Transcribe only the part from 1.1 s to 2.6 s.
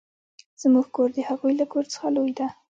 د هغوې له کور څخه لوي ده.